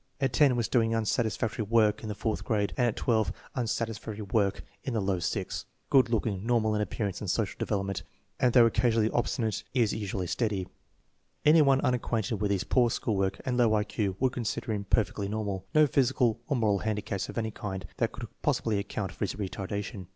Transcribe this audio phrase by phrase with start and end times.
[0.19, 3.53] At 10 was doing unsatisfactory work in the fourth grade, and at 12 unsatisfac l
[3.53, 3.85] * BALL AND FIELD.
[3.85, 4.17] R.G..
[4.23, 5.65] toy work in low sixth.
[5.91, 8.01] Good AGE 18 ~ 5i "*" AGE" looking, normal in appearance and social development,
[8.39, 10.67] and though occasionally obstinate is usually steady.
[11.45, 14.85] Any one unacquainted with his poor school work and low I Q would consider him
[14.85, 15.67] per fectly normal.
[15.75, 20.07] No physical or moral handicaps of any kind that could possibly account for his retardation.